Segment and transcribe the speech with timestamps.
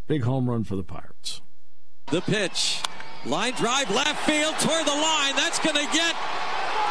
[0.07, 1.41] Big home run for the Pirates.
[2.07, 2.83] The pitch.
[3.25, 5.35] Line drive left field toward the line.
[5.35, 6.15] That's going to get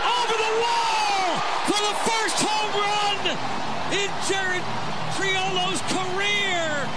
[0.03, 1.39] over the wall
[1.71, 3.39] for the first home run
[3.95, 4.63] in Jared
[5.15, 6.91] Triolo's career.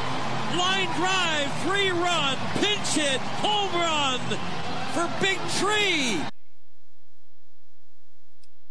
[0.58, 4.20] Line drive, three run, pinch hit, home run
[4.94, 6.20] for Big Tree.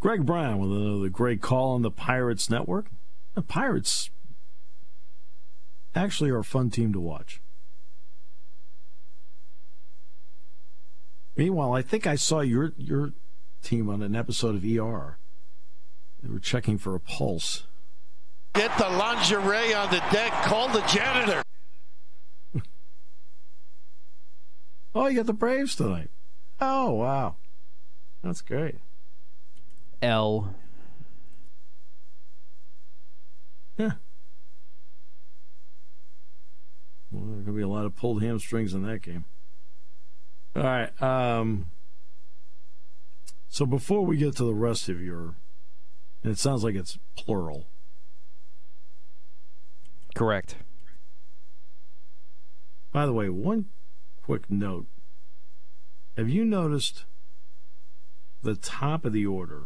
[0.00, 2.87] Greg Brown with another great call on the Pirates Network.
[3.34, 4.10] The Pirates
[5.94, 7.41] actually are a fun team to watch.
[11.36, 13.12] Meanwhile, I think I saw your your
[13.62, 15.19] team on an episode of ER.
[16.22, 17.66] They were checking for a pulse.
[18.54, 20.32] Get the lingerie on the deck.
[20.44, 21.42] Call the janitor.
[24.94, 26.08] oh, you got the Braves tonight.
[26.58, 27.36] Oh, wow.
[28.22, 28.76] That's great.
[30.00, 30.54] L.
[33.76, 33.92] Yeah.
[37.10, 39.26] Well, there's going to be a lot of pulled hamstrings in that game.
[40.56, 41.03] All right.
[41.03, 41.67] Um,
[43.50, 45.34] so before we get to the rest of your,
[46.22, 47.67] and it sounds like it's plural.
[50.15, 50.56] Correct.
[52.91, 53.67] By the way, one
[54.22, 54.87] quick note.
[56.17, 57.05] Have you noticed
[58.43, 59.65] the top of the order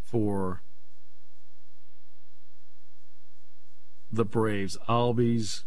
[0.00, 0.62] for
[4.10, 4.78] the Braves?
[4.88, 5.64] Albies,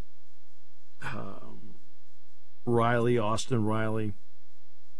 [1.03, 1.58] um,
[2.65, 4.13] Riley, Austin Riley,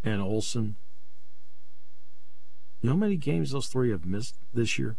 [0.03, 0.75] and Olson.
[2.81, 4.95] You know how many games those three have missed this year?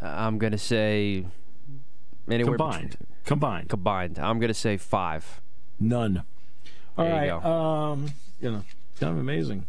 [0.00, 1.26] I'm going to say
[2.30, 2.90] anywhere combined.
[2.90, 3.68] between- combined.
[3.68, 4.18] combined.
[4.18, 5.40] I'm going to say five.
[5.80, 6.22] None.
[6.96, 7.24] All There right.
[7.24, 7.48] you go.
[7.50, 8.10] Um,
[8.40, 8.64] you know,
[9.00, 9.66] kind of amazing.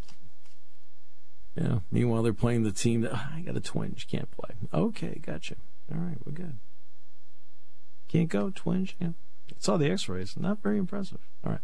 [1.56, 1.79] Yeah.
[1.91, 4.56] Meanwhile, they're playing the team that "Ah, I got a twinge, can't play.
[4.74, 5.56] Okay, gotcha.
[5.91, 6.58] All right, we're good.
[8.08, 8.96] Can't go twinge.
[9.00, 9.09] Yeah.
[9.57, 10.35] Saw the X-rays.
[10.37, 11.19] Not very impressive.
[11.45, 11.61] All right.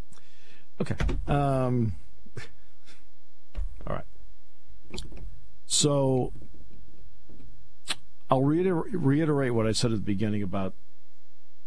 [0.82, 0.96] Okay.
[1.28, 1.96] Um.
[3.88, 4.06] All right.
[5.66, 6.34] So
[8.30, 10.74] I'll reiter- reiterate what I said at the beginning about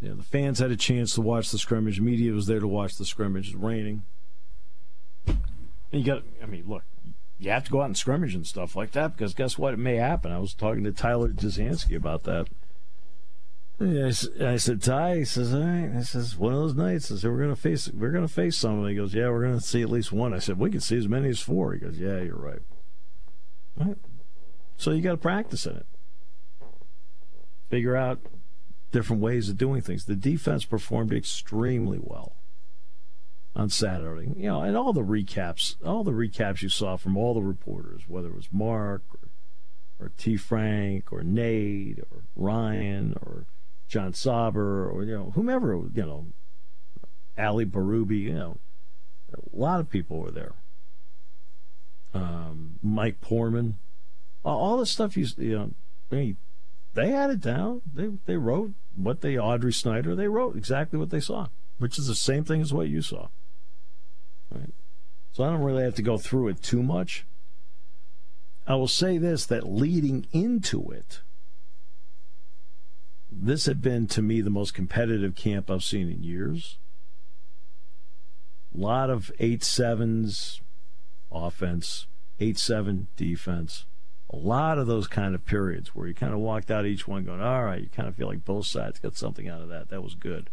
[0.00, 2.00] you know, the fans had a chance to watch the scrimmage.
[2.00, 3.48] Media was there to watch the scrimmage.
[3.48, 4.02] It's raining.
[5.26, 5.38] And
[5.90, 6.84] you got, I mean, look,
[7.38, 9.74] you have to go out and scrimmage and stuff like that because guess what?
[9.74, 10.32] It may happen.
[10.32, 12.48] I was talking to Tyler Jasansky about that.
[13.80, 14.12] I,
[14.44, 15.90] I said, Ty, he says, all right.
[15.96, 17.12] I says, one of those nights.
[17.12, 18.88] I said, we're gonna face, we're gonna face someone.
[18.88, 20.34] He goes, yeah, we're gonna see at least one.
[20.34, 21.74] I said, we can see as many as four.
[21.74, 22.60] He goes, yeah, you're right.
[24.76, 25.86] So you got to practice in it.
[27.68, 28.20] Figure out
[28.92, 30.06] different ways of doing things.
[30.06, 32.36] The defense performed extremely well
[33.54, 34.32] on Saturday.
[34.36, 38.02] You know, and all the recaps, all the recaps you saw from all the reporters,
[38.08, 40.36] whether it was Mark or, or T.
[40.36, 43.46] Frank or Nate or Ryan or
[43.88, 46.26] John Sauber or you know whomever you know,
[47.38, 48.18] Ali Barubi.
[48.18, 48.58] You know,
[49.32, 50.52] a lot of people were there.
[52.14, 53.74] Um, Mike Poorman,
[54.44, 55.70] all, the stuff you you know,
[56.10, 56.36] mean,
[56.94, 57.82] they had it down.
[57.92, 61.48] They they wrote what they Audrey Snyder they wrote exactly what they saw,
[61.78, 63.28] which is the same thing as what you saw.
[64.50, 64.72] Right.
[65.32, 67.24] So I don't really have to go through it too much.
[68.66, 71.20] I will say this that leading into it,
[73.48, 76.78] this had been to me the most competitive camp I've seen in years.
[78.74, 80.60] A lot of eight sevens
[81.30, 82.06] offense,
[82.40, 83.86] eight seven defense.
[84.30, 87.24] A lot of those kind of periods where you kind of walked out each one
[87.24, 89.88] going, all right, you kind of feel like both sides got something out of that.
[89.88, 90.50] That was good.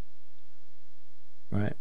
[1.51, 1.75] Right?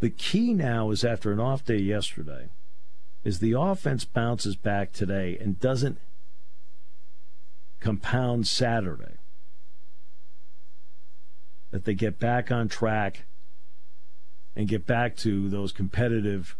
[0.00, 2.48] The key now is after an off day yesterday,
[3.24, 5.98] is the offense bounces back today and doesn't
[7.80, 9.19] compound Saturday.
[11.70, 13.24] That they get back on track
[14.56, 16.56] and get back to those competitive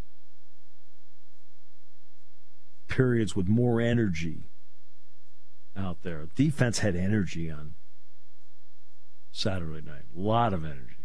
[2.89, 4.51] periods with more energy
[5.77, 6.29] out there.
[6.35, 7.75] Defense had energy on
[9.33, 10.97] Saturday night, a lot of energy.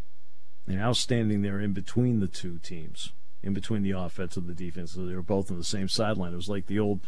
[0.68, 3.14] And outstanding there in between the two teams,
[3.44, 4.94] in between the offense and the defense.
[4.94, 6.34] So they were both on the same sideline.
[6.34, 7.02] It was like the old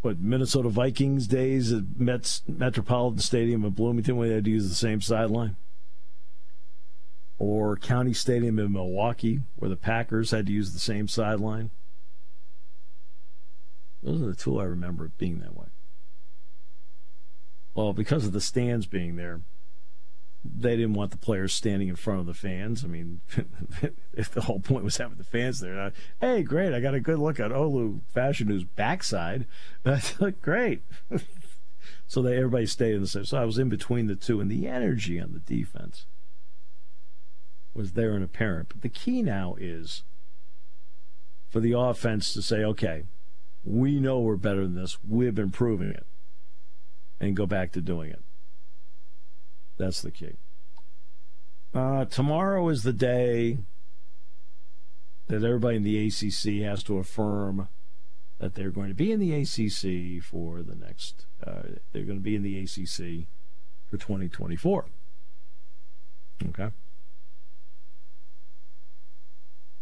[0.00, 4.68] what Minnesota Vikings days at Mets Metropolitan Stadium in Bloomington where they had to use
[4.68, 5.56] the same sideline.
[7.38, 11.70] Or County Stadium in Milwaukee where the Packers had to use the same sideline.
[14.02, 15.66] Those are the two I remember being that way.
[17.74, 19.40] Well, because of the stands being there,
[20.44, 22.84] they didn't want the players standing in front of the fans.
[22.84, 23.22] I mean,
[24.12, 27.18] if the whole point was having the fans there, hey, great, I got a good
[27.18, 29.46] look at Olu Fashanu's backside.
[29.82, 30.82] That looked great.
[32.06, 33.24] so they everybody stayed in the same.
[33.24, 36.06] So I was in between the two, and the energy on the defense
[37.74, 38.68] was there and apparent.
[38.68, 40.04] But the key now is
[41.50, 43.04] for the offense to say, okay,
[43.64, 44.98] we know we're better than this.
[45.06, 46.06] We've been proving it.
[47.20, 48.22] And go back to doing it.
[49.76, 50.36] That's the key.
[51.72, 53.58] Uh, tomorrow is the day
[55.26, 57.68] that everybody in the ACC has to affirm
[58.38, 61.62] that they're going to be in the ACC for the next, uh,
[61.92, 63.26] they're going to be in the ACC
[63.88, 64.86] for 2024.
[66.48, 66.70] Okay.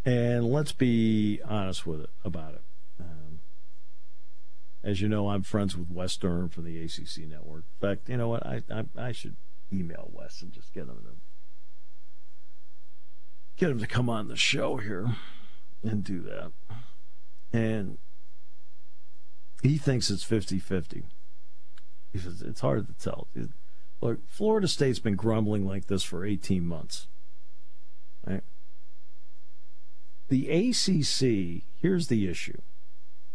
[0.04, 2.62] And let's be honest with it about it.
[3.00, 3.40] Um,
[4.82, 7.64] as you know, I'm friends with Wes Stern from the ACC network.
[7.80, 8.44] In fact, you know what?
[8.44, 9.36] I, I, I should
[9.72, 11.16] email Wes and just get him to
[13.56, 15.16] get him to come on the show here
[15.84, 16.50] and do that.
[17.52, 17.98] And
[19.62, 21.04] he thinks it's 50-50.
[22.12, 23.28] He says it's hard to tell.
[24.00, 27.06] Look, Florida State's been grumbling like this for 18 months.
[28.26, 28.42] Right?
[30.32, 32.62] The ACC, here's the issue.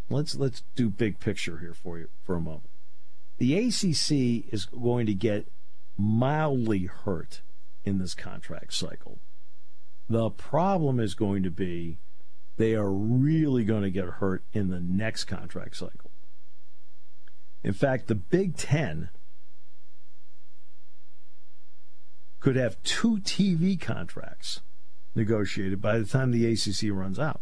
[0.09, 2.71] Let's let's do big picture here for you for a moment.
[3.37, 5.47] The ACC is going to get
[5.95, 7.41] mildly hurt
[7.85, 9.19] in this contract cycle.
[10.09, 11.99] The problem is going to be
[12.55, 16.09] they are really going to get hurt in the next contract cycle.
[17.63, 19.09] In fact, the Big Ten
[22.39, 24.61] could have two TV contracts
[25.15, 27.41] negotiated by the time the ACC runs out.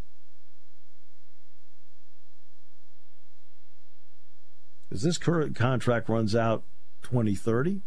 [4.87, 6.63] Because this current contract runs out
[7.03, 7.81] 2030.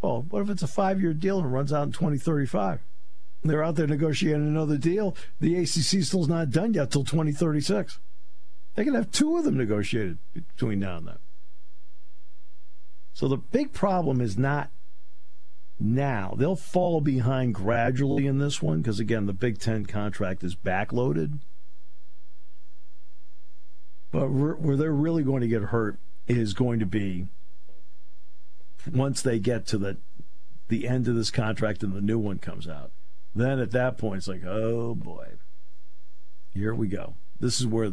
[0.00, 2.80] Well, what if it's a five year deal and runs out in 2035?
[3.42, 5.16] They're out there negotiating another deal.
[5.40, 7.98] The ACC still's not done yet till 2036.
[8.74, 11.18] They can have two of them negotiated between now and then.
[13.12, 14.70] So the big problem is not
[15.80, 16.34] now.
[16.36, 21.38] They'll fall behind gradually in this one because, again, the Big Ten contract is backloaded.
[24.10, 27.28] But where they're really going to get hurt is going to be
[28.92, 29.96] once they get to the
[30.68, 32.92] the end of this contract and the new one comes out.
[33.34, 35.26] Then at that point, it's like, oh boy,
[36.52, 37.14] here we go.
[37.38, 37.92] This is where,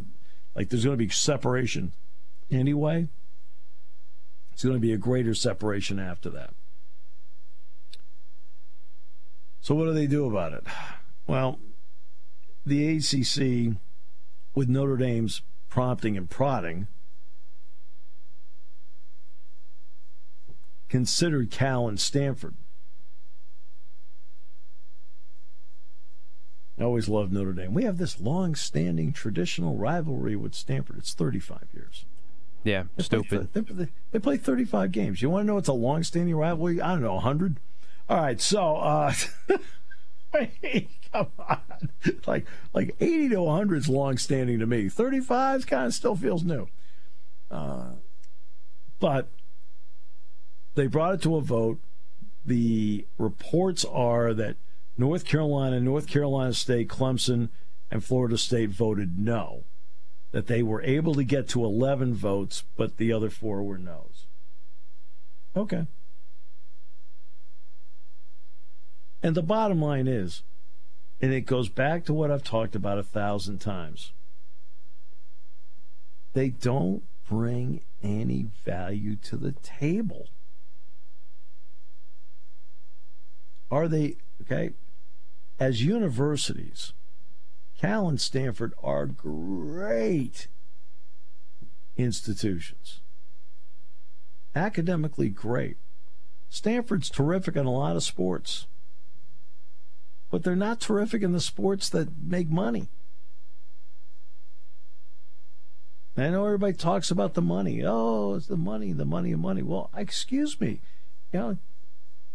[0.55, 1.93] like, there's going to be separation
[2.51, 3.07] anyway.
[4.53, 6.53] It's going to be a greater separation after that.
[9.67, 10.63] So, what do they do about it?
[11.27, 11.59] Well,
[12.65, 13.75] the ACC,
[14.55, 16.87] with Notre Dame's prompting and prodding,
[20.87, 22.55] considered Cal and Stanford.
[26.79, 27.73] I always loved Notre Dame.
[27.73, 30.99] We have this long-standing traditional rivalry with Stanford.
[30.99, 32.05] It's 35 years.
[32.63, 33.51] Yeah, they stupid.
[33.51, 35.21] Play, they, they, play 35 games.
[35.21, 36.79] You want to know it's a long-standing rivalry?
[36.79, 37.59] I don't know, 100.
[38.09, 39.13] All right, so uh,
[41.11, 41.59] come on,
[42.25, 44.87] like like 80 to 100 is long-standing to me.
[44.89, 46.67] 35 kind of still feels new.
[47.51, 47.91] Uh,
[48.99, 49.29] but
[50.75, 51.79] They brought it to a vote.
[52.45, 54.57] The reports are that
[54.97, 57.49] North Carolina, North Carolina State, Clemson,
[57.91, 59.63] and Florida State voted no.
[60.31, 64.27] That they were able to get to 11 votes, but the other four were no's.
[65.55, 65.87] Okay.
[69.27, 70.43] And the bottom line is,
[71.19, 74.13] and it goes back to what I've talked about a thousand times
[76.31, 80.29] they don't bring any value to the table.
[83.69, 84.71] Are they, okay?
[85.59, 86.93] As universities,
[87.77, 90.47] Cal and Stanford are great
[91.97, 93.01] institutions.
[94.55, 95.75] Academically great.
[96.47, 98.67] Stanford's terrific in a lot of sports,
[100.29, 102.89] but they're not terrific in the sports that make money.
[106.17, 107.83] I know everybody talks about the money.
[107.85, 109.61] Oh, it's the money, the money, the money.
[109.61, 110.81] Well, excuse me.
[111.31, 111.57] You know,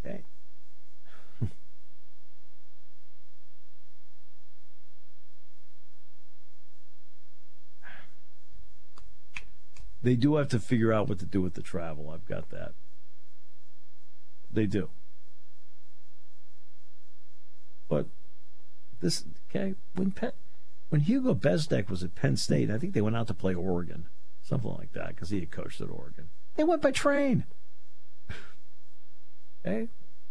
[0.07, 0.23] okay.
[10.03, 12.09] they do have to figure out what to do with the travel.
[12.11, 12.75] I've got that.
[14.53, 14.91] They do.
[17.93, 18.07] But
[19.03, 20.35] this, okay, when Pet
[20.89, 24.07] when Hugo Bezdek was at Penn State, I think they went out to play Oregon,
[24.41, 26.31] something like that, because he had coached at Oregon.
[26.57, 27.45] They went by train.
[29.67, 29.89] okay?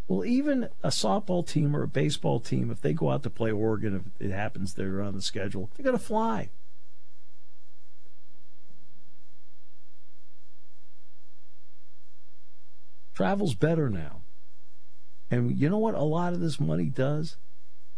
[0.08, 3.52] Well, even a softball team or a baseball team, if they go out to play
[3.52, 6.50] Oregon, if it happens they're on the schedule, they're going to fly.
[13.14, 14.22] Travel's better now.
[15.30, 17.38] And you know what a lot of this money does?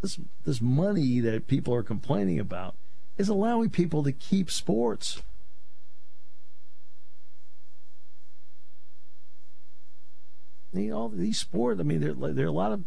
[0.03, 2.75] This this money that people are complaining about
[3.17, 5.23] is allowing people to keep sports.
[10.73, 11.79] Know, these sports.
[11.79, 12.83] I mean, there there are a lot of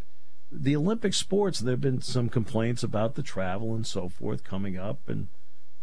[0.53, 1.61] the Olympic sports.
[1.61, 5.29] There have been some complaints about the travel and so forth coming up, and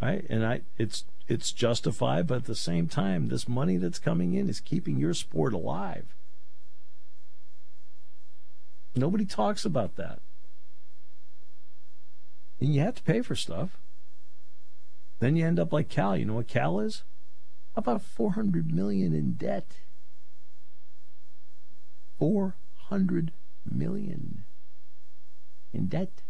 [0.02, 4.34] right, and I it's it's justified, but at the same time, this money that's coming
[4.34, 6.14] in is keeping your sport alive.
[8.96, 10.20] Nobody talks about that.
[12.60, 13.78] And you have to pay for stuff.
[15.20, 16.18] Then you end up like Cal.
[16.18, 17.04] You know what Cal is?
[17.76, 19.78] About 400 million in debt.
[22.20, 23.32] 400
[23.70, 24.44] million
[25.74, 26.22] in debt.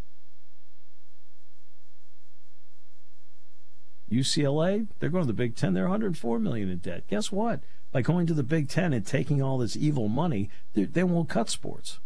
[4.11, 5.73] UCLA, they're going to the Big Ten.
[5.73, 7.07] They're 104 million in debt.
[7.07, 7.61] Guess what?
[7.91, 11.29] By going to the Big Ten and taking all this evil money, they, they won't
[11.29, 11.99] cut sports.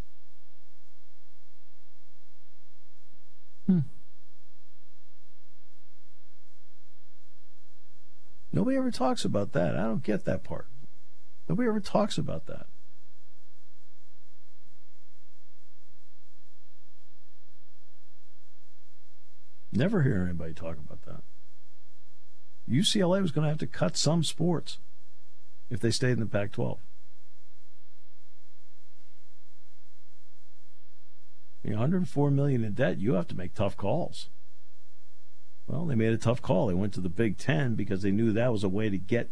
[3.66, 3.80] Hmm.
[8.52, 9.76] Nobody ever talks about that.
[9.76, 10.66] I don't get that part.
[11.48, 12.66] Nobody ever talks about that.
[19.70, 21.22] Never hear anybody talk about that.
[22.68, 24.78] UCLA was going to have to cut some sports
[25.70, 26.78] if they stayed in the Pac 12.
[31.62, 34.28] You know, 104 million in debt, you have to make tough calls.
[35.68, 36.66] Well, they made a tough call.
[36.66, 39.28] They went to the Big Ten because they knew that was a way to get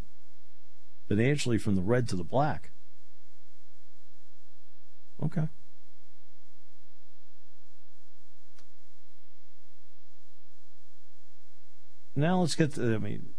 [1.09, 2.71] financially from the red to the black.
[5.23, 5.49] Okay.
[12.15, 13.31] Now let's get to I mean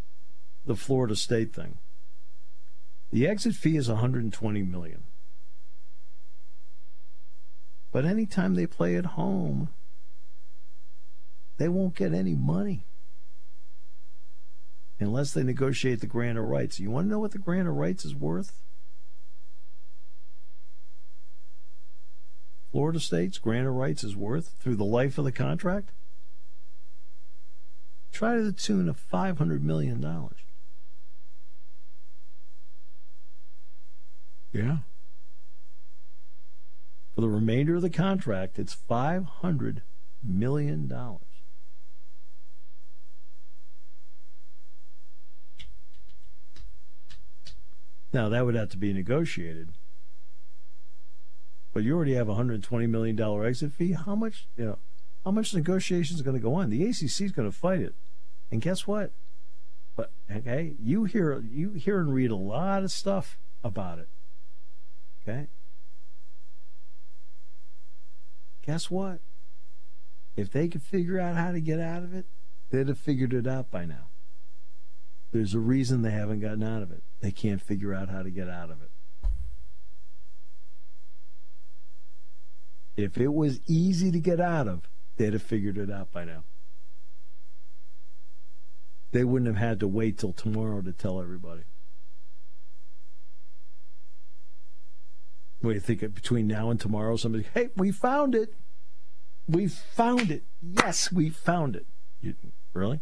[0.65, 1.77] the Florida State thing.
[3.11, 5.03] The exit fee is 120 million.
[7.91, 9.69] But anytime they play at home,
[11.57, 12.85] they won't get any money
[14.99, 16.79] unless they negotiate the grant of rights.
[16.79, 18.61] You want to know what the grant of rights is worth?
[22.71, 25.89] Florida State's grant of rights is worth through the life of the contract?
[28.11, 30.01] Try to the tune of $500 million.
[34.51, 34.77] Yeah.
[37.15, 39.81] For the remainder of the contract, it's $500
[40.23, 40.91] million.
[48.13, 49.69] Now that would have to be negotiated.
[51.73, 53.91] But you already have a hundred twenty million dollar exit fee.
[53.91, 54.79] How much you know?
[55.23, 56.69] How much negotiation is going to go on?
[56.69, 57.93] The ACC is going to fight it,
[58.49, 59.11] and guess what?
[59.95, 64.07] But okay, you hear you hear and read a lot of stuff about it.
[65.21, 65.47] Okay.
[68.65, 69.19] Guess what?
[70.35, 72.25] If they could figure out how to get out of it,
[72.69, 74.07] they'd have figured it out by now.
[75.31, 77.03] There's a reason they haven't gotten out of it.
[77.19, 78.91] They can't figure out how to get out of it.
[82.95, 86.43] If it was easy to get out of, they'd have figured it out by now.
[89.11, 91.63] They wouldn't have had to wait till tomorrow to tell everybody.
[95.61, 96.03] What do you think?
[96.03, 98.53] Uh, between now and tomorrow, somebody, hey, we found it.
[99.47, 100.43] We found it.
[100.61, 101.85] Yes, we found it.
[102.21, 102.35] You,
[102.73, 102.99] really?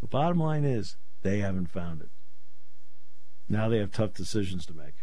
[0.00, 2.10] The bottom line is they haven't found it.
[3.48, 4.94] Now they have tough decisions to make.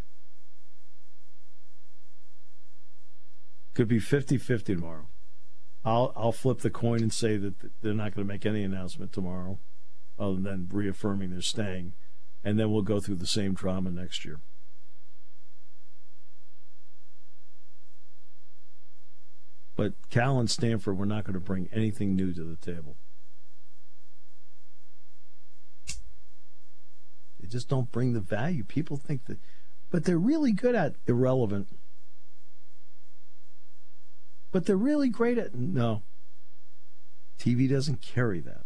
[3.74, 5.08] Could be 50 50 tomorrow.
[5.84, 9.12] I'll, I'll flip the coin and say that they're not going to make any announcement
[9.12, 9.60] tomorrow
[10.18, 11.94] other than reaffirming they're staying.
[12.44, 14.40] And then we'll go through the same drama next year.
[19.76, 22.96] But Cal and Stanford were not going to bring anything new to the table.
[27.46, 28.64] They just don't bring the value.
[28.64, 29.38] People think that,
[29.92, 31.68] but they're really good at irrelevant.
[34.52, 36.02] But they're really great at no.
[37.38, 38.66] TV doesn't carry that.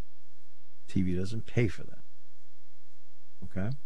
[0.88, 1.98] TV doesn't pay for that.
[3.44, 3.76] Okay?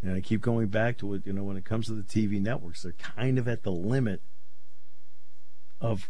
[0.00, 2.40] And I keep going back to it, you know, when it comes to the TV
[2.40, 4.22] networks, they're kind of at the limit
[5.78, 6.08] of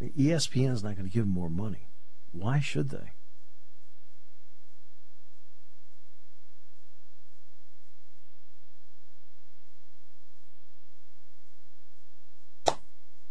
[0.00, 1.88] ESPN is not going to give them more money.
[2.32, 3.12] Why should they?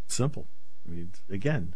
[0.07, 0.47] Simple.
[0.85, 1.75] I mean, again,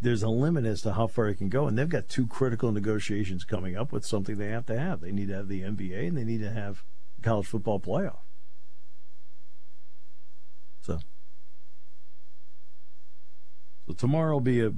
[0.00, 2.70] there's a limit as to how far it can go, and they've got two critical
[2.70, 5.00] negotiations coming up with something they have to have.
[5.00, 6.84] They need to have the NBA, and they need to have
[7.22, 8.18] college football playoff.
[10.82, 10.98] So,
[13.86, 14.72] so tomorrow will be a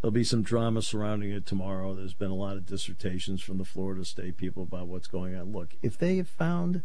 [0.00, 1.94] there'll be some drama surrounding it tomorrow.
[1.94, 5.52] There's been a lot of dissertations from the Florida State people about what's going on.
[5.52, 6.82] Look, if they have found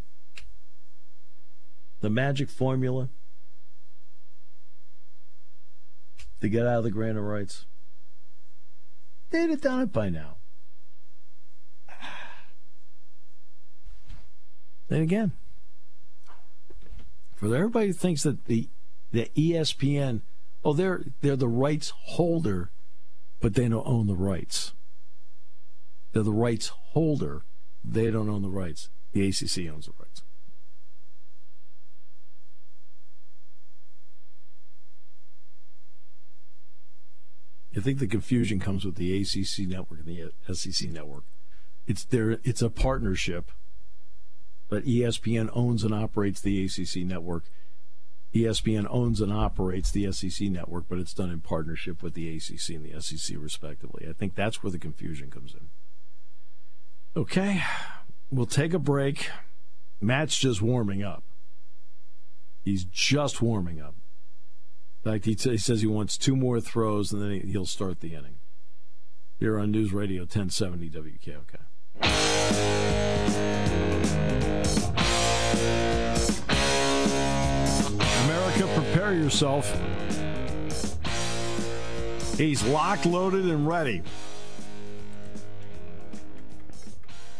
[2.03, 3.09] the magic formula
[6.41, 7.65] to get out of the grant of rights.
[9.29, 10.35] They'd have done it by now.
[14.89, 15.31] Then again,
[17.35, 18.67] for everybody who thinks that the
[19.13, 20.19] the ESPN,
[20.63, 22.71] oh, they're they're the rights holder,
[23.39, 24.73] but they don't own the rights.
[26.11, 27.43] They're the rights holder,
[27.83, 28.89] they don't own the rights.
[29.11, 30.23] The ACC owns the rights.
[37.75, 41.23] I think the confusion comes with the ACC network and the SEC network.
[41.87, 42.39] It's there.
[42.43, 43.51] It's a partnership,
[44.69, 47.45] but ESPN owns and operates the ACC network.
[48.33, 52.69] ESPN owns and operates the SEC network, but it's done in partnership with the ACC
[52.69, 54.07] and the SEC, respectively.
[54.09, 55.69] I think that's where the confusion comes in.
[57.15, 57.61] Okay,
[58.31, 59.29] we'll take a break.
[60.01, 61.23] Matt's just warming up.
[62.63, 63.93] He's just warming up.
[65.05, 67.99] In fact, he, t- he says he wants two more throws and then he'll start
[67.99, 68.37] the inning.
[69.37, 71.59] Here on News Radio 1070 WKOK.
[79.03, 79.81] Prepare yourself.
[82.37, 84.01] He's locked, loaded, and ready.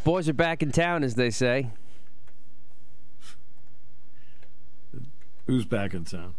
[0.04, 1.70] Boys are back in town, as they say.
[5.46, 6.34] Who's back in town?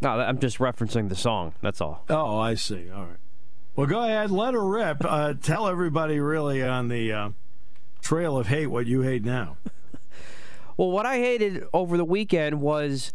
[0.00, 1.54] No, I'm just referencing the song.
[1.62, 2.04] That's all.
[2.10, 2.90] Oh, I see.
[2.90, 3.16] All right.
[3.74, 4.98] Well, go ahead, let her rip.
[5.02, 7.30] Uh, tell everybody really on the uh,
[8.02, 9.56] trail of hate what you hate now.
[10.76, 13.12] Well, what I hated over the weekend was,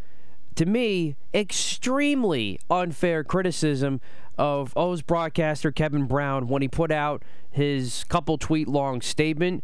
[0.55, 4.01] to me, extremely unfair criticism
[4.37, 9.63] of O's broadcaster Kevin Brown when he put out his couple tweet long statement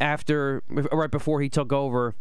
[0.00, 2.14] after right before he took over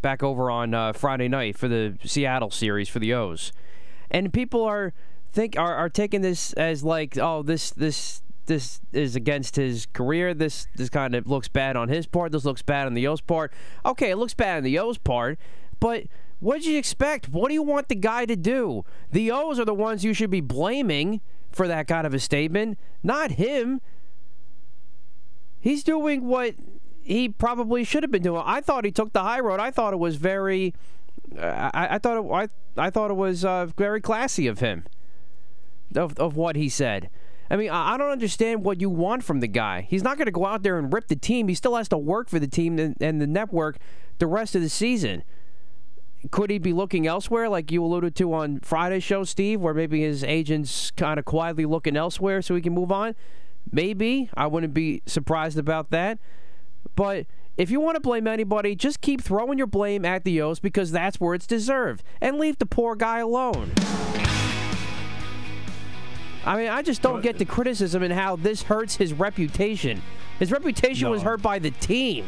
[0.00, 3.52] back over on uh, Friday night for the Seattle series for the O's.
[4.10, 4.92] And people are
[5.32, 10.34] think are, are taking this as like oh this this this is against his career.
[10.34, 12.32] This this kind of looks bad on his part.
[12.32, 13.52] This looks bad on the O's part.
[13.86, 15.38] Okay, it looks bad on the O's part,
[15.78, 16.04] but
[16.40, 17.28] what did you expect?
[17.28, 18.84] What do you want the guy to do?
[19.12, 22.78] The O's are the ones you should be blaming for that kind of a statement,
[23.02, 23.80] not him.
[25.60, 26.54] He's doing what
[27.02, 28.42] he probably should have been doing.
[28.44, 29.60] I thought he took the high road.
[29.60, 30.74] I thought it was very
[31.36, 34.84] I, I thought it, I, I thought it was uh, very classy of him,
[35.94, 37.10] of of what he said.
[37.50, 39.86] I mean, I, don't understand what you want from the guy.
[39.88, 41.48] He's not going to go out there and rip the team.
[41.48, 43.78] He still has to work for the team and the network
[44.18, 45.22] the rest of the season.
[46.30, 50.00] could he be looking elsewhere, like you alluded to on Friday's show, Steve, where maybe
[50.02, 53.14] his agent's kind of quietly looking elsewhere so he can move on?
[53.70, 54.28] Maybe.
[54.34, 56.18] I wouldn't be surprised about that.
[56.96, 60.58] But if you want to blame anybody, just keep throwing your blame at the O's
[60.58, 62.02] because that's where it's deserved.
[62.20, 63.72] And leave the poor guy alone.
[66.48, 70.00] I mean, I just don't get the criticism and how this hurts his reputation.
[70.38, 71.10] His reputation No.
[71.10, 72.24] was hurt by the team.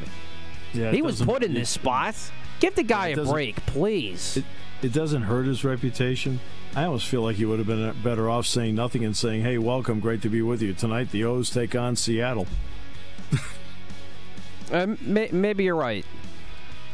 [0.74, 2.14] Yeah, He was put in this spot.
[2.60, 4.36] Give the guy a break, please.
[4.36, 4.44] It,
[4.82, 6.38] it doesn't hurt his reputation.
[6.76, 9.56] I almost feel like he would have been better off saying nothing and saying, "Hey,
[9.56, 12.46] welcome, great to be with you tonight." The O's take on Seattle.
[14.72, 16.06] Um, may, maybe you're right.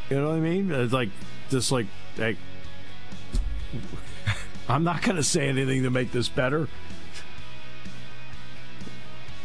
[0.09, 0.71] You know what I mean?
[0.71, 1.09] It's like
[1.51, 1.85] just like,
[2.15, 2.35] hey,
[4.67, 6.67] I'm not going to say anything to make this better.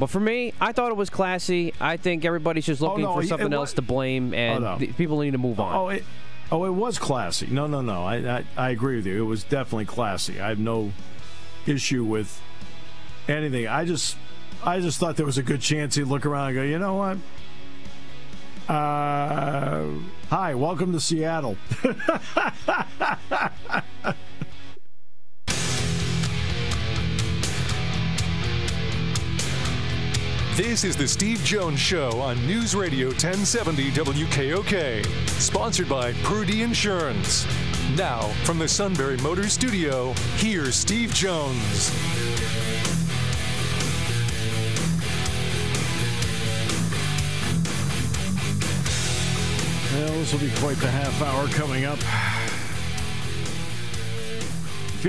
[0.02, 1.74] But for me, I thought it was classy.
[1.80, 4.76] I think everybody's just looking Oh, no, for something else to blame, and no.
[4.76, 5.76] people need to move on.
[5.76, 6.02] Oh, it,
[6.50, 7.46] oh, it was classy.
[7.46, 8.02] No, no, no.
[8.02, 9.22] I, I, I agree with you.
[9.22, 10.40] It was definitely classy.
[10.40, 10.90] I have no
[11.68, 12.42] issue with
[13.28, 13.68] anything.
[13.68, 14.16] I just,
[14.64, 16.96] I just thought there was a good chance he'd look around and go, you know
[16.96, 17.18] what?
[18.68, 19.86] Uh,
[20.30, 21.56] hi, welcome to Seattle.
[30.56, 35.06] This is the Steve Jones Show on News Radio 1070 WKOK.
[35.40, 37.46] Sponsored by Purdy Insurance.
[37.96, 41.90] Now, from the Sunbury Motor Studio, here's Steve Jones.
[49.94, 51.98] Well, this will be quite the half hour coming up.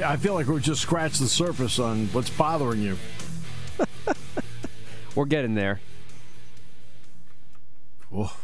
[0.05, 2.97] I feel like we're just scratched the surface on what's bothering you.
[5.15, 5.79] We're getting there.
[8.13, 8.35] Oh.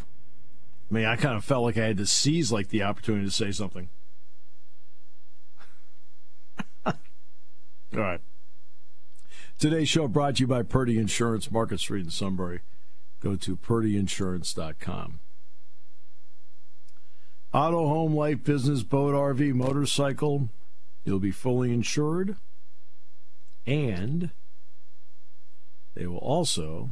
[0.90, 3.32] I mean, I kind of felt like I had to seize like the opportunity to
[3.32, 3.90] say something.
[6.86, 6.94] All
[7.94, 8.22] right.
[9.60, 12.62] Today's show brought to you by Purdy Insurance, Market Street in Sunbury.
[13.20, 15.20] Go to purdyinsurance.com.
[17.52, 20.50] Auto, home, life, business, boat, RV, motorcycle.
[21.04, 22.36] You'll be fully insured.
[23.66, 24.30] And
[26.00, 26.92] they will also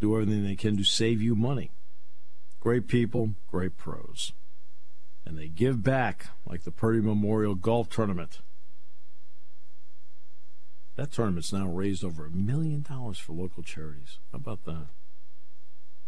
[0.00, 1.70] do everything they can to save you money.
[2.58, 4.32] Great people, great pros.
[5.24, 8.40] And they give back like the Purdy Memorial Golf Tournament.
[10.96, 14.18] That tournament's now raised over a million dollars for local charities.
[14.32, 14.88] How about that?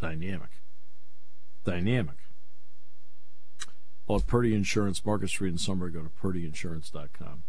[0.01, 0.49] Dynamic.
[1.63, 2.17] Dynamic.
[4.05, 7.43] Well, Purdy Insurance, Market Street in Sunbury, go to purdyinsurance.com.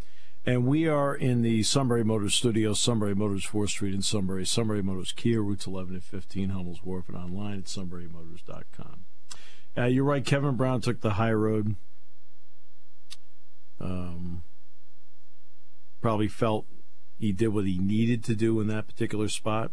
[0.49, 4.81] And we are in the Sunbury Motors studio, Sunbury Motors 4th Street in Sunbury, Sunbury
[4.81, 9.05] Motors Kia, routes 11 and 15, Hummel's Wharf, and online at sunburymotors.com.
[9.77, 11.77] Uh, you're right, Kevin Brown took the high road.
[13.79, 14.43] Um,
[16.01, 16.65] probably felt
[17.19, 19.71] he did what he needed to do in that particular spot.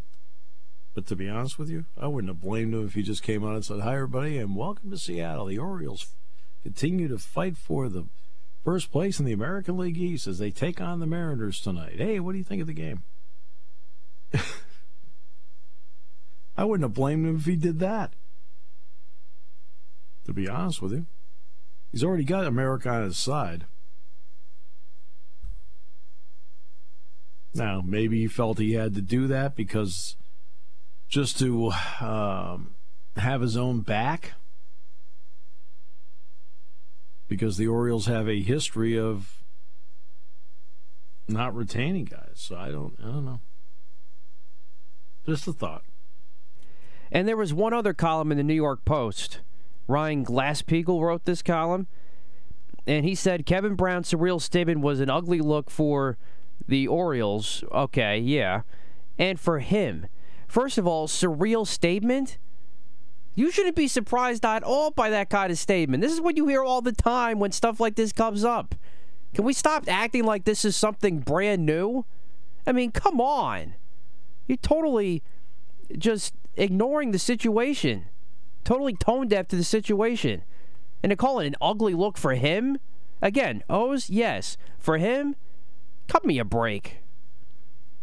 [0.93, 3.45] But to be honest with you, I wouldn't have blamed him if he just came
[3.45, 5.45] out and said, Hi, everybody, and welcome to Seattle.
[5.45, 6.07] The Orioles
[6.63, 8.07] continue to fight for the
[8.65, 11.97] first place in the American League East as they take on the Mariners tonight.
[11.97, 13.03] Hey, what do you think of the game?
[16.57, 18.13] I wouldn't have blamed him if he did that.
[20.25, 21.05] To be honest with you,
[21.91, 23.65] he's already got America on his side.
[27.53, 30.15] Now, maybe he felt he had to do that because
[31.07, 32.73] just to um,
[33.15, 34.33] have his own back
[37.27, 39.43] because the Orioles have a history of
[41.27, 42.33] not retaining guys.
[42.35, 43.39] So I don't, I don't know.
[45.25, 45.83] Just a thought.
[47.11, 49.39] And there was one other column in the New York Post.
[49.87, 51.87] Ryan Glasspiegel wrote this column,
[52.87, 56.17] and he said Kevin Brown's surreal statement was an ugly look for
[56.67, 57.63] the Orioles.
[57.71, 58.61] Okay, yeah.
[59.17, 60.07] And for him.
[60.47, 62.37] First of all, surreal statement?
[63.35, 66.01] You shouldn't be surprised at all by that kind of statement.
[66.01, 68.73] This is what you hear all the time when stuff like this comes up.
[69.33, 72.05] Can we stop acting like this is something brand new?
[72.65, 73.75] I mean, come on.
[74.47, 75.21] You're totally
[75.97, 78.05] just ignoring the situation,
[78.63, 80.43] totally tone deaf to the situation.
[81.03, 82.79] And to call it an ugly look for him?
[83.21, 84.55] Again, O's, yes.
[84.79, 85.35] For him,
[86.07, 86.99] cut me a break.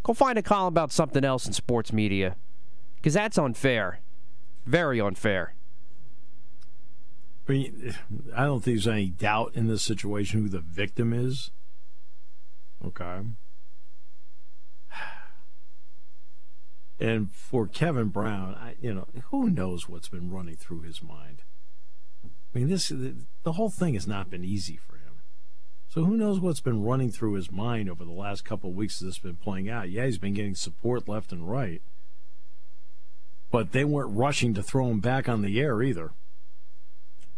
[0.03, 2.37] Go find a column about something else in sports media.
[2.97, 4.02] Because that's unfair.
[4.65, 5.55] Very unfair.
[7.49, 7.95] I mean,
[8.37, 11.51] I don't think there's any doubt in this situation who the victim is.
[12.85, 13.21] Okay.
[17.01, 21.43] And for Kevin Brown, I, you know, who knows what's been running through his mind?
[22.25, 25.23] I mean, this the, whole thing has not been easy for him.
[25.89, 29.01] So who knows what's been running through his mind over the last couple of weeks
[29.01, 29.91] this has been playing out?
[29.91, 31.83] Yeah, he's been getting support left and right,
[33.53, 36.13] but they weren't rushing to throw him back on the air either.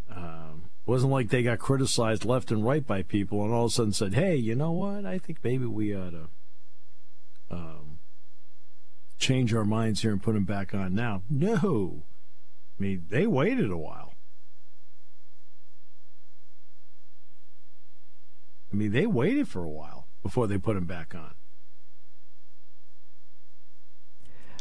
[0.08, 3.74] Um, wasn't like they got criticized left and right by people and all of a
[3.74, 5.04] sudden said, "Hey, you know what?
[5.04, 6.28] I think maybe we ought to
[7.50, 7.98] um,
[9.18, 12.04] change our minds here and put him back on now." No,
[12.78, 14.14] I mean they waited a while.
[18.72, 21.34] I mean they waited for a while before they put him back on.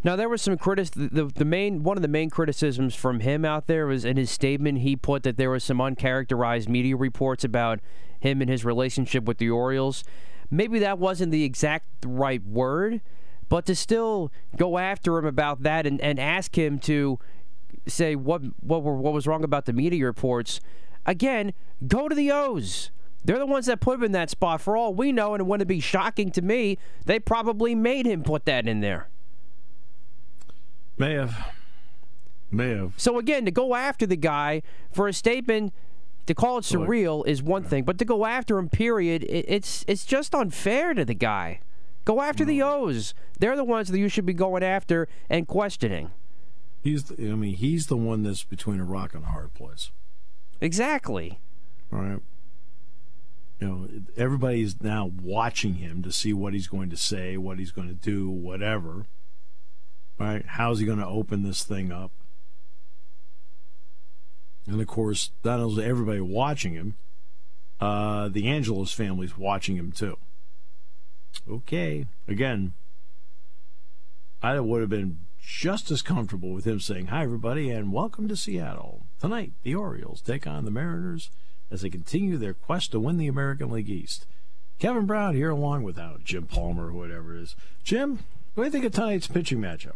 [0.03, 0.91] Now there was some critic.
[0.91, 4.29] The, the main one of the main criticisms from him out there was in his
[4.29, 4.79] statement.
[4.79, 7.79] He put that there was some uncharacterized media reports about
[8.19, 10.03] him and his relationship with the Orioles.
[10.51, 13.01] Maybe that wasn't the exact right word,
[13.49, 17.17] but to still go after him about that and, and ask him to
[17.87, 20.59] say what what were, what was wrong about the media reports.
[21.05, 21.53] Again,
[21.87, 22.91] go to the O's.
[23.25, 24.59] They're the ones that put him in that spot.
[24.59, 28.21] For all we know, and it wouldn't be shocking to me, they probably made him
[28.21, 29.07] put that in there.
[30.97, 31.51] May have.
[32.51, 32.93] May have.
[32.97, 35.73] So again, to go after the guy for a statement,
[36.27, 39.84] to call it surreal is one thing, but to go after him, period, it, it's
[39.88, 41.60] it's just unfair to the guy.
[42.06, 43.13] Go after the O's.
[43.39, 46.12] They're the ones that you should be going after and questioning.
[46.82, 47.06] He's.
[47.06, 49.91] The, I mean, he's the one that's between a rock and a hard place.
[50.62, 51.39] Exactly.
[51.91, 52.19] All right.
[53.60, 57.71] You know, everybody's now watching him to see what he's going to say, what he's
[57.71, 59.06] going to do, whatever.
[60.19, 60.45] Right?
[60.45, 62.12] How's he going to open this thing up?
[64.67, 66.95] And of course, not only everybody watching him,
[67.80, 70.17] uh, the Angelos family's watching him too.
[71.49, 72.06] Okay.
[72.28, 72.73] Again,
[74.41, 78.38] I would have been just as comfortable with him saying, Hi, everybody, and welcome to
[78.38, 79.06] Seattle.
[79.19, 81.30] Tonight, the Orioles take on the Mariners
[81.69, 84.26] as they continue their quest to win the American League East.
[84.80, 87.56] Kevin Brown here along with uh, Jim Palmer whatever it is.
[87.84, 88.19] Jim,
[88.53, 89.93] what do you think of tonight's pitching matchup?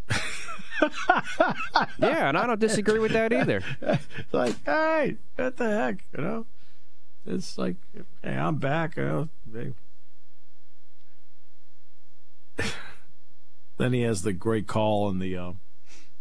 [1.99, 3.61] yeah, and I don't disagree with that either.
[3.81, 6.45] It's like, hey, what the heck, you know?
[7.25, 7.75] It's like,
[8.23, 8.95] hey, I'm back.
[8.97, 9.73] You know,
[13.77, 15.35] then he has the great call and the.
[15.35, 15.53] Uh,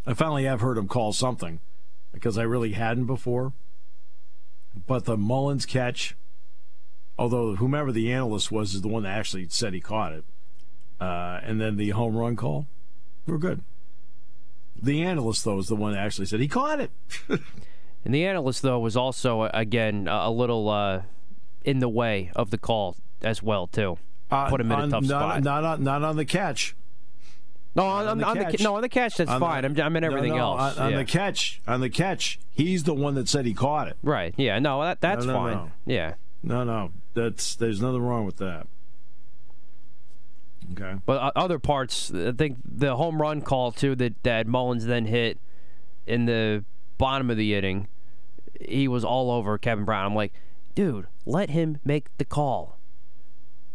[0.05, 1.59] I finally have heard him call something
[2.13, 3.53] because I really hadn't before.
[4.85, 6.15] But the Mullins catch,
[7.17, 10.23] although whomever the analyst was is the one that actually said he caught it,
[10.99, 12.67] uh, and then the home run call,
[13.25, 13.61] we're good.
[14.81, 16.91] The analyst though is the one that actually said he caught it.
[17.29, 21.01] and the analyst though was also again a little uh,
[21.63, 23.97] in the way of the call as well too.
[24.29, 25.43] Uh, Put him in on, a tough not, spot.
[25.43, 26.75] Not on, not on the catch.
[27.75, 28.59] No, on, on, the on the, catch.
[28.61, 29.61] no on the catch that's On fine.
[29.61, 30.77] the- I'm, I'm in everything no, no, else.
[30.79, 30.97] On, yeah.
[30.97, 33.97] the catch, on the catch, he's the one that said he caught it.
[34.01, 34.33] right?
[34.35, 34.57] Yeah.
[34.59, 35.53] No, that that's No, fine.
[35.57, 35.71] no.
[35.85, 36.13] Yeah.
[36.41, 38.67] No, no, that's there's nothing wrong with that.
[40.73, 40.95] Okay.
[41.05, 45.05] But uh, other parts, I think the home run call too that that Mullins then
[45.05, 45.39] hit
[46.05, 46.63] in the
[46.97, 47.87] bottom of the inning,
[48.59, 50.05] he was all over Kevin Brown.
[50.05, 50.33] I'm like,
[50.75, 52.77] dude, let him make the call.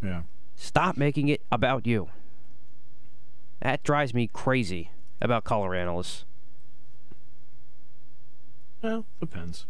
[0.02, 0.22] Yeah.
[0.54, 2.10] Stop making it about you.
[3.60, 6.24] That drives me crazy about color analysts.
[8.82, 9.66] Well, depends.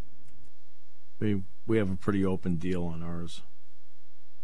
[1.19, 3.43] We we have a pretty open deal on ours.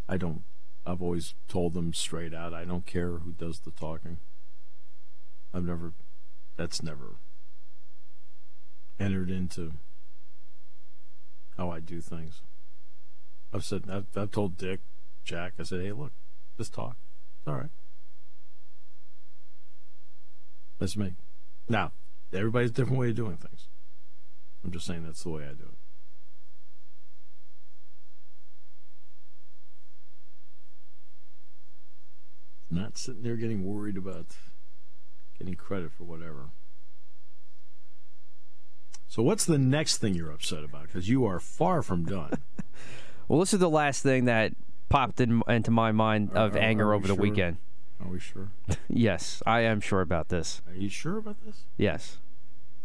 [0.08, 0.44] I don't.
[0.90, 2.52] I've always told them straight out.
[2.52, 4.18] I don't care who does the talking.
[5.54, 5.94] I've never.
[6.56, 7.16] That's never
[9.00, 9.74] entered into
[11.58, 12.42] how I do things.
[13.54, 13.84] I've said.
[13.88, 14.80] I've, I've told Dick,
[15.24, 15.54] Jack.
[15.60, 16.12] I said, hey, look,
[16.58, 16.98] just talk.
[17.38, 17.70] It's all right.
[20.80, 21.14] That's me.
[21.68, 21.92] Now,
[22.34, 23.68] everybody's different way of doing things.
[24.64, 25.79] I'm just saying that's the way I do it.
[32.72, 34.28] Not sitting there getting worried about
[35.38, 36.50] getting credit for whatever.
[39.08, 40.84] So, what's the next thing you're upset about?
[40.84, 42.34] Because you are far from done.
[43.28, 44.54] Well, this is the last thing that
[44.90, 47.22] popped in, into my mind of Are- are- anger are over the sure?
[47.22, 47.58] weekend.
[48.04, 48.50] Are we sure?
[48.90, 50.64] Yes, I am sure about this.
[50.68, 51.66] Are you sure about this?
[51.78, 52.18] Yes,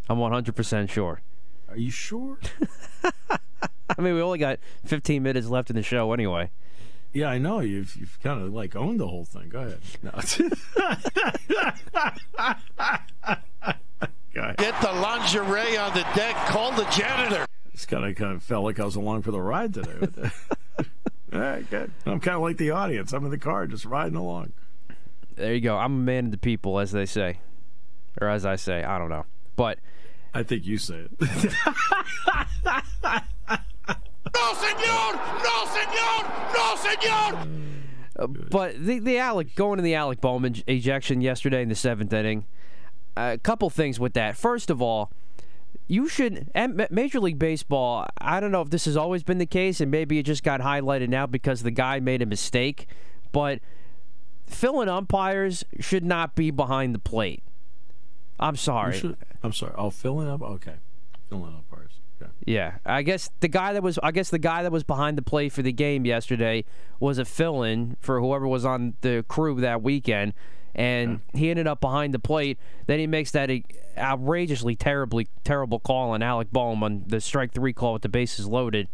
[0.07, 1.23] I'm 100% sure.
[1.67, 2.37] Are you sure?
[3.31, 6.51] I mean, we only got 15 minutes left in the show anyway.
[7.15, 7.61] Yeah, I know.
[7.61, 9.49] You've you've kind of like owned the whole thing.
[9.49, 9.79] Go ahead.
[10.03, 10.11] No.
[14.35, 14.57] Go ahead.
[14.57, 16.35] Get the lingerie on the deck.
[16.49, 17.47] Call the janitor.
[17.73, 20.09] It's kind of kind of felt like I was along for the ride today.
[21.33, 21.93] All right, good.
[22.05, 23.13] I'm kind of like the audience.
[23.13, 24.53] I'm in the car, just riding along.
[25.37, 25.77] There you go.
[25.77, 27.39] I'm a man of the people, as they say,
[28.21, 28.83] or as I say.
[28.83, 29.25] I don't know,
[29.55, 29.79] but
[30.33, 31.53] I think you say it.
[34.33, 35.15] No, senor!
[35.43, 36.25] No, senor!
[36.55, 37.49] No, senor!
[38.17, 42.13] Uh, but the the Alec going to the Alec Bohm ejection yesterday in the seventh
[42.13, 42.47] inning.
[43.17, 44.37] A couple things with that.
[44.37, 45.11] First of all,
[45.89, 46.51] you should
[46.91, 48.07] Major League Baseball.
[48.21, 50.61] I don't know if this has always been the case, and maybe it just got
[50.61, 52.87] highlighted now because the guy made a mistake.
[53.33, 53.59] But
[54.47, 57.43] filling umpires should not be behind the plate.
[58.39, 58.99] I'm sorry.
[58.99, 59.75] should- I'm sorry.
[59.77, 60.41] Oh, filling up.
[60.43, 60.75] Okay,
[61.29, 61.74] filling up ours.
[61.74, 61.74] Okay.
[62.47, 65.23] Yeah, I guess the guy that was I guess the guy that was behind the
[65.23, 66.65] plate for the game yesterday
[67.01, 70.35] was a fill-in for whoever was on the crew that weekend,
[70.75, 72.59] and he ended up behind the plate.
[72.87, 73.51] Then he makes that
[73.97, 78.47] outrageously terribly terrible call on Alec Bohm on the strike three call with the bases
[78.47, 78.89] loaded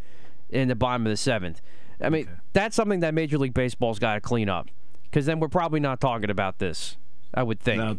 [0.49, 1.61] in the bottom of the seventh.
[1.99, 2.31] I mean, Okay.
[2.53, 4.67] that's something that Major League Baseball's got to clean up,
[5.03, 6.97] because then we're probably not talking about this.
[7.33, 7.81] I would think.
[7.81, 7.97] Now,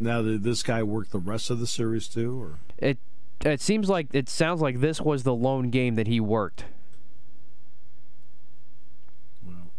[0.00, 2.98] now did this guy work the rest of the series too, or It
[3.44, 6.64] it seems like it sounds like this was the lone game that he worked.
[9.46, 9.70] well,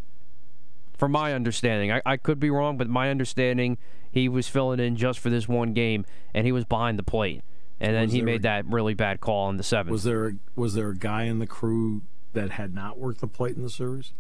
[0.97, 1.91] from my understanding.
[1.91, 3.77] I, I could be wrong, but my understanding,
[4.11, 7.41] he was filling in just for this one game, and he was behind the plate.
[7.79, 9.91] And then Was he made a- that really bad call in the seventh.
[9.91, 13.27] was there a, was there a guy in the crew that had not worked the
[13.27, 14.13] plate in the series?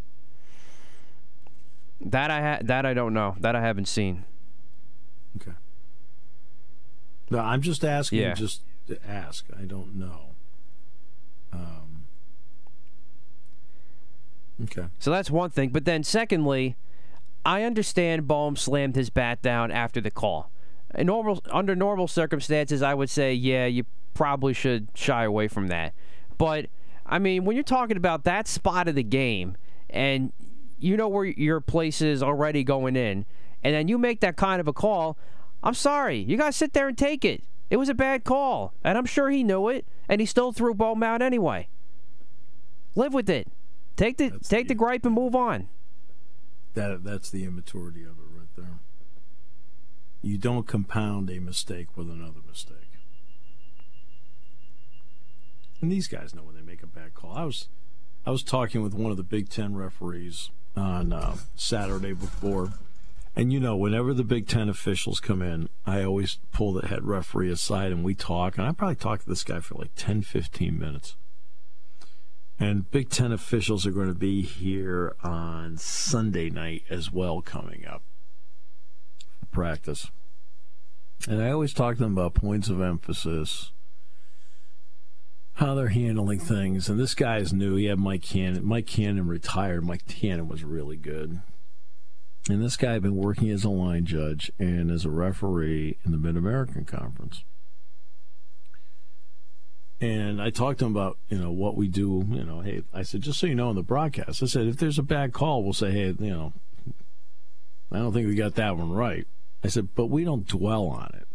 [2.05, 3.35] that I ha- that I don't know.
[3.39, 4.25] That I haven't seen.
[5.37, 5.53] Okay.
[7.29, 8.19] No, I'm just asking.
[8.19, 8.33] Yeah.
[8.33, 9.45] Just to ask.
[9.57, 10.35] I don't know.
[11.51, 12.05] Um.
[14.63, 14.87] Okay.
[14.99, 15.69] So that's one thing.
[15.69, 16.75] But then secondly,
[17.45, 20.51] I understand Bohm slammed his bat down after the call.
[20.95, 25.67] In normal under normal circumstances, I would say, yeah, you probably should shy away from
[25.67, 25.93] that.
[26.37, 26.67] But
[27.05, 29.57] I mean, when you're talking about that spot of the game
[29.89, 30.31] and
[30.79, 33.25] you know where your place is already going in,
[33.63, 35.17] and then you make that kind of a call,
[35.63, 37.43] I'm sorry, you gotta sit there and take it.
[37.73, 40.75] It was a bad call, and I'm sure he knew it, and he still threw
[40.75, 41.69] Bohm out anyway.
[42.93, 43.47] Live with it.
[43.95, 45.69] Take the That's take the the- gripe and move on.
[46.75, 48.77] That that's the immaturity of it right there.
[50.21, 52.77] You don't compound a mistake with another mistake.
[55.81, 57.33] And these guys know when they make a bad call.
[57.35, 57.69] I was
[58.23, 62.73] I was talking with one of the Big Ten referees on uh, Saturday before,
[63.35, 67.03] and you know, whenever the Big Ten officials come in, I always pull the head
[67.03, 68.57] referee aside and we talk.
[68.57, 71.15] And I probably talk to this guy for like 10, 15 minutes.
[72.59, 77.85] And Big Ten officials are going to be here on Sunday night as well, coming
[77.87, 78.03] up
[79.39, 80.11] for practice.
[81.27, 83.71] And I always talk to them about points of emphasis,
[85.53, 86.87] how they're handling things.
[86.87, 87.75] And this guy is new.
[87.75, 88.63] He had Mike Cannon.
[88.63, 89.83] Mike Cannon retired.
[89.83, 91.41] Mike Cannon was really good.
[92.49, 96.11] And this guy had been working as a line judge and as a referee in
[96.11, 97.43] the Mid American Conference.
[100.01, 102.25] And I talked to him about, you know, what we do.
[102.29, 104.77] You know, hey, I said, just so you know, in the broadcast, I said, if
[104.77, 106.51] there's a bad call, we'll say, hey, you know,
[107.89, 109.25] I don't think we got that one right.
[109.63, 111.27] I said, but we don't dwell on it.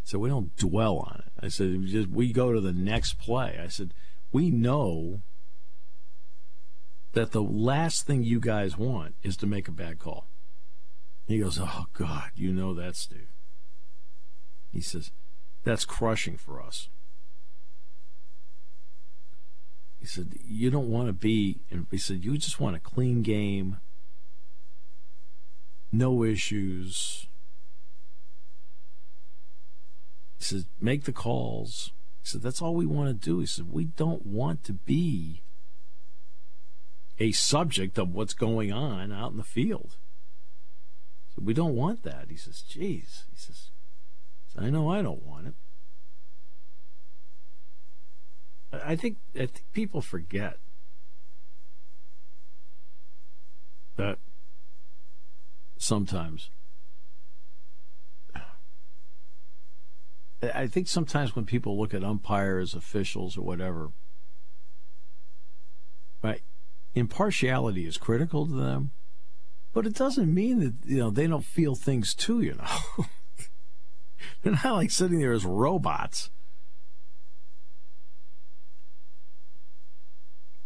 [0.00, 1.32] I said, we don't dwell on it.
[1.42, 3.58] I said, we just we go to the next play.
[3.62, 3.94] I said,
[4.30, 5.22] we know
[7.12, 10.26] that the last thing you guys want is to make a bad call.
[11.26, 13.28] He goes, oh God, you know that, Steve.
[14.72, 15.10] He says,
[15.64, 16.88] that's crushing for us.
[19.98, 23.22] He said, You don't want to be, and he said, You just want a clean
[23.22, 23.78] game,
[25.90, 27.26] no issues.
[30.38, 31.92] He said, Make the calls.
[32.22, 33.40] He said, That's all we want to do.
[33.40, 35.42] He said, We don't want to be
[37.18, 39.96] a subject of what's going on out in the field.
[41.34, 42.26] So we don't want that.
[42.28, 43.24] He says, Geez.
[43.30, 43.70] He says,
[44.56, 45.54] I know I don't want it.
[48.72, 50.58] I think I think people forget
[53.96, 54.18] that
[55.78, 56.50] sometimes.
[60.40, 63.90] I think sometimes when people look at umpires, officials, or whatever,
[66.22, 66.42] right,
[66.94, 68.92] impartiality is critical to them,
[69.72, 72.40] but it doesn't mean that you know they don't feel things too.
[72.40, 73.06] You know,
[74.42, 76.30] they're not like sitting there as robots.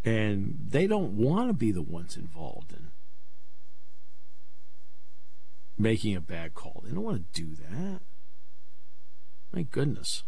[0.05, 2.91] and they don't want to be the ones involved in
[5.79, 6.83] making a bad call.
[6.85, 8.01] They don't want to do that.
[9.53, 10.25] My goodness.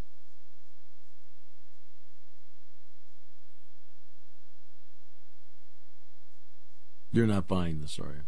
[7.14, 8.24] You're not buying this, are you?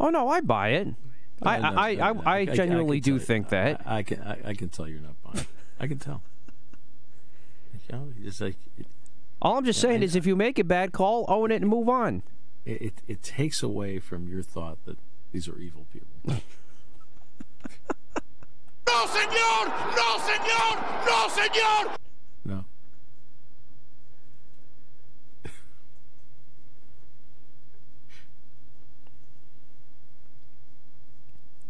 [0.00, 0.88] Oh no, I buy it.
[1.42, 3.18] I, no, I, no, no, I, I genuinely tell do you.
[3.20, 3.82] think that.
[3.84, 4.22] I, I can.
[4.22, 5.46] I, I can tell you're not buying.
[5.78, 6.22] I can tell.
[7.88, 8.86] You know, it's like it,
[9.42, 11.88] All I'm just saying is, if you make a bad call, own it and move
[11.90, 12.22] on.
[12.64, 14.96] it, it, it takes away from your thought that
[15.32, 16.40] these are evil people.
[18.88, 19.66] No, senor!
[19.96, 20.72] No, senor!
[21.06, 21.96] No, senor!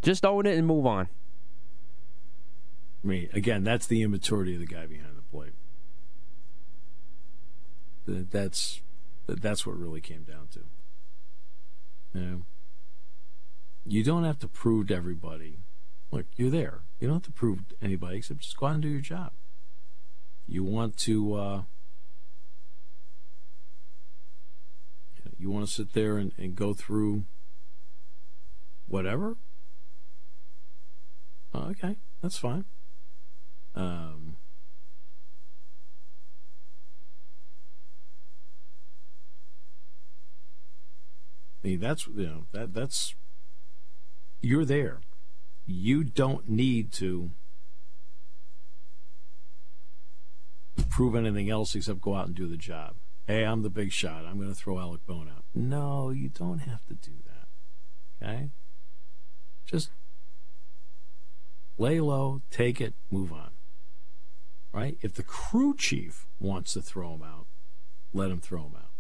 [0.07, 1.09] Just own it and move on.
[3.03, 5.55] I mean, again, that's the immaturity of the guy behind the plate.
[8.07, 8.83] That's
[9.27, 10.61] that's what really came down to.
[12.15, 12.43] You know,
[13.85, 15.59] you don't have to prove to everybody.
[16.13, 16.83] Look, you're there.
[17.01, 19.33] You don't have to prove to anybody except just go out and do your job.
[20.47, 21.35] You want to.
[21.35, 21.63] Uh,
[25.37, 27.25] you want to sit there and, and go through
[28.87, 29.37] whatever.
[31.57, 32.67] Oh, okay, that's fine.
[33.75, 34.37] Um,
[41.63, 43.15] that's you know that that's
[44.41, 45.01] you're there.
[45.67, 47.31] You don't need to
[50.91, 52.95] prove anything else except go out and do the job.
[53.27, 54.25] Hey, I'm the big shot.
[54.27, 55.43] I'm going to throw Alec Bohm out.
[55.55, 58.27] No, you don't have to do that.
[58.27, 58.51] Okay,
[59.65, 59.91] just
[61.79, 63.51] lay low, take it, move on.
[64.72, 64.99] Right?
[65.01, 67.47] If the crew chief wants to throw him out,
[68.12, 68.91] let him throw him out.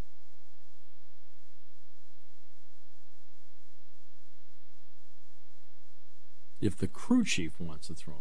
[6.60, 8.20] If the crew chief wants to throw him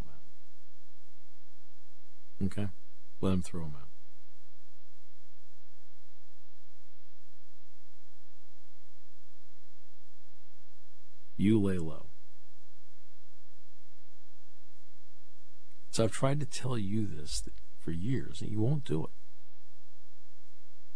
[2.41, 2.67] out, okay,
[3.21, 3.87] let him throw him out.
[11.37, 12.07] You lay low.
[15.95, 17.41] So I've tried to tell you this
[17.79, 19.11] for years, and you won't do it.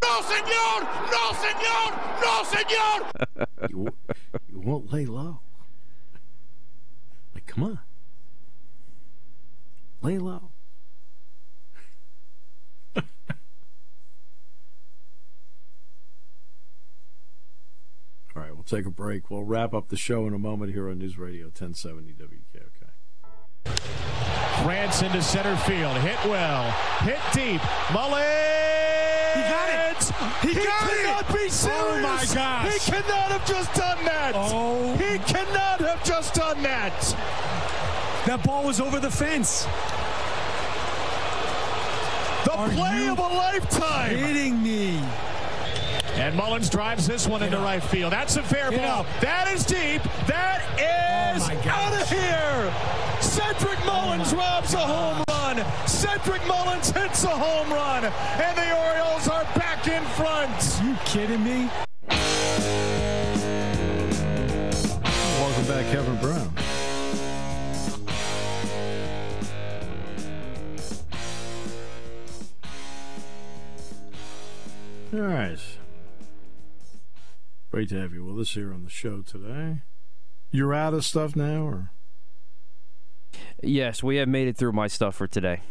[0.04, 0.82] No, senor!
[1.10, 1.96] No, senor!
[2.22, 3.48] No, senor!
[3.70, 3.96] You won't,
[4.50, 5.40] you won't lay low.
[7.34, 7.80] Like, come on.
[10.02, 10.52] Lay low.
[12.98, 13.04] All
[18.36, 19.32] right, we'll take a break.
[19.32, 22.79] We'll wrap up the show in a moment here on News Radio 1070 WKOK.
[24.64, 25.96] France into center field.
[25.98, 26.70] Hit well.
[27.02, 27.62] Hit deep.
[27.94, 28.26] Mullins.
[29.36, 30.04] He got it.
[30.48, 31.34] He, got cannot it.
[31.34, 31.60] be serious.
[31.68, 32.74] Oh, my gosh.
[32.74, 34.34] He cannot have just done that.
[34.36, 34.94] Oh.
[34.98, 36.94] He cannot have just done that.
[38.26, 39.64] That ball was over the fence.
[42.46, 44.16] The Are play of a lifetime.
[44.18, 45.00] Kidding me.
[46.16, 47.64] And Mullins drives this one into up.
[47.64, 48.12] right field.
[48.12, 49.02] That's a fair Get ball.
[49.02, 49.06] up.
[49.22, 50.02] That is deep.
[50.28, 52.49] That oh, is Oh, out of here.
[53.50, 55.66] Cedric Mullins robs a home run.
[55.88, 58.06] Cedric Mullins hits a home run.
[58.06, 60.80] And the Orioles are back in front.
[60.84, 61.68] You kidding me?
[65.40, 66.54] Welcome back, Kevin Brown.
[75.12, 75.60] All right.
[77.72, 79.82] Great to have you with us here on the show today.
[80.52, 81.92] You're out of stuff now, or
[83.62, 85.62] Yes, we have made it through my stuff for today.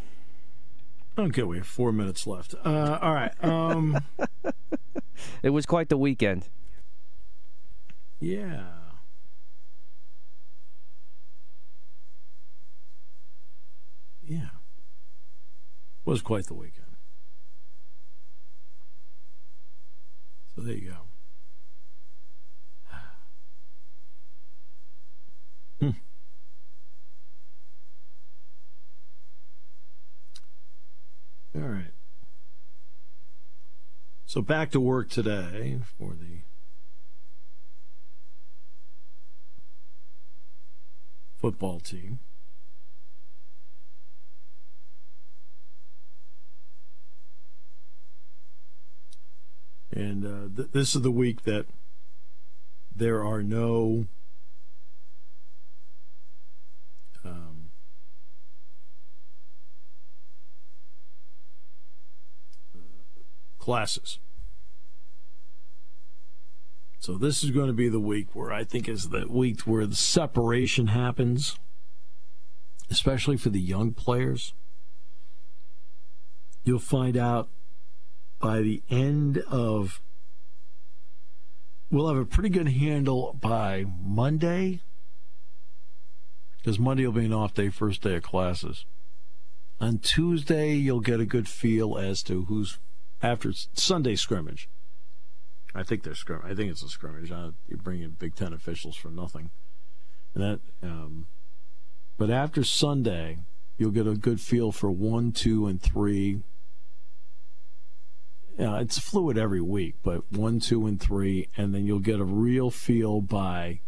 [1.19, 1.43] okay?
[1.43, 2.55] We have four minutes left.
[2.65, 3.33] Uh, all right.
[3.45, 3.99] Um,
[5.43, 6.49] It was quite the weekend.
[8.21, 8.65] yeah.
[14.25, 14.37] Yeah.
[14.45, 14.51] It
[16.05, 16.85] Was quite the weekend.
[20.55, 20.97] So there you go.
[25.81, 25.91] Hmm.
[31.55, 31.93] All right.
[34.27, 36.43] So back to work today for the
[41.39, 42.19] football team.
[49.91, 51.67] And uh, th- this is the week that
[52.95, 54.07] there are no
[57.25, 57.71] um,
[63.69, 64.19] classes.
[67.01, 69.85] So this is going to be the week where I think is the week where
[69.85, 71.59] the separation happens,
[72.91, 74.55] especially for the young players.
[76.65, 77.51] You'll find out
[78.39, 80.01] by the end of
[81.91, 84.81] we'll have a pretty good handle by Monday
[86.57, 88.87] because Monday will be an off day, first day of classes.
[89.79, 92.79] On Tuesday, you'll get a good feel as to who's
[93.23, 94.69] after Sunday scrimmage.
[95.75, 96.41] I think they're scrim.
[96.45, 97.31] I think it's a scrimmage.
[97.31, 99.51] You bring in Big Ten officials for nothing.
[100.35, 101.27] And that, um,
[102.17, 103.39] but after Sunday,
[103.77, 106.41] you'll get a good feel for one, two, and three.
[108.59, 112.71] It's fluid every week, but one, two, and three, and then you'll get a real
[112.71, 113.81] feel by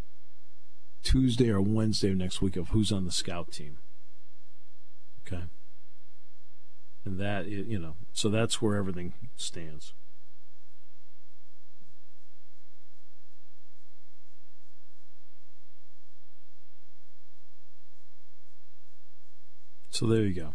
[1.02, 3.78] Tuesday or Wednesday of next week of who's on the scout team.
[5.26, 5.44] Okay.
[7.04, 9.94] And that, you know, so that's where everything stands.
[19.90, 20.54] So there you go.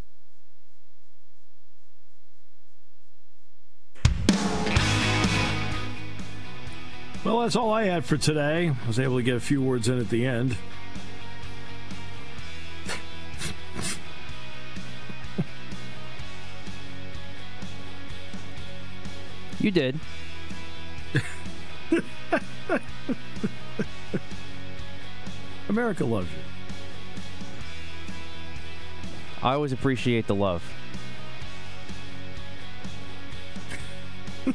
[7.24, 8.70] Well, that's all I had for today.
[8.70, 10.56] I was able to get a few words in at the end.
[19.66, 19.98] You did.
[25.68, 26.38] America loves you.
[29.42, 30.62] I always appreciate the love.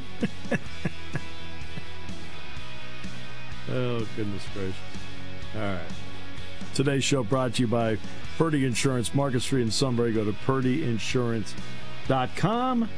[3.70, 4.74] Oh, goodness gracious.
[5.54, 5.80] All right.
[6.74, 7.96] Today's show brought to you by
[8.36, 10.12] Purdy Insurance, Market Street in Sunbury.
[10.12, 12.88] Go to purdyinsurance.com.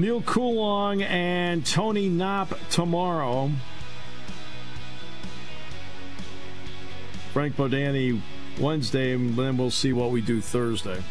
[0.00, 3.50] Neil Coulong and Tony Knopp tomorrow.
[7.34, 8.20] Frank Bodani
[8.58, 11.02] Wednesday, and then we'll see what we do Thursday.